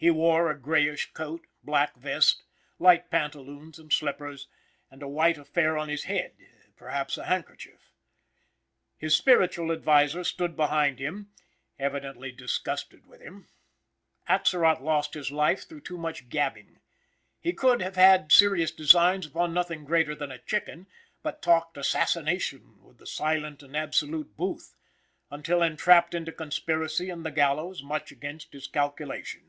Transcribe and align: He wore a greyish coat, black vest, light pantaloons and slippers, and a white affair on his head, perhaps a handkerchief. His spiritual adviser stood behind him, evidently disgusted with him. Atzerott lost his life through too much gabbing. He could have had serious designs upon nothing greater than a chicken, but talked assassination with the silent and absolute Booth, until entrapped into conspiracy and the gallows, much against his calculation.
He 0.00 0.12
wore 0.12 0.48
a 0.48 0.56
greyish 0.56 1.12
coat, 1.12 1.48
black 1.64 1.96
vest, 1.96 2.44
light 2.78 3.10
pantaloons 3.10 3.80
and 3.80 3.92
slippers, 3.92 4.46
and 4.92 5.02
a 5.02 5.08
white 5.08 5.36
affair 5.36 5.76
on 5.76 5.88
his 5.88 6.04
head, 6.04 6.36
perhaps 6.76 7.18
a 7.18 7.24
handkerchief. 7.24 7.90
His 8.96 9.16
spiritual 9.16 9.72
adviser 9.72 10.22
stood 10.22 10.54
behind 10.54 11.00
him, 11.00 11.32
evidently 11.80 12.30
disgusted 12.30 13.06
with 13.06 13.20
him. 13.20 13.48
Atzerott 14.28 14.80
lost 14.82 15.14
his 15.14 15.32
life 15.32 15.68
through 15.68 15.80
too 15.80 15.98
much 15.98 16.28
gabbing. 16.28 16.78
He 17.40 17.52
could 17.52 17.82
have 17.82 17.96
had 17.96 18.30
serious 18.30 18.70
designs 18.70 19.26
upon 19.26 19.52
nothing 19.52 19.84
greater 19.84 20.14
than 20.14 20.30
a 20.30 20.38
chicken, 20.38 20.86
but 21.24 21.42
talked 21.42 21.76
assassination 21.76 22.84
with 22.84 22.98
the 22.98 23.06
silent 23.08 23.64
and 23.64 23.76
absolute 23.76 24.36
Booth, 24.36 24.76
until 25.32 25.60
entrapped 25.60 26.14
into 26.14 26.30
conspiracy 26.30 27.10
and 27.10 27.26
the 27.26 27.32
gallows, 27.32 27.82
much 27.82 28.12
against 28.12 28.52
his 28.52 28.68
calculation. 28.68 29.42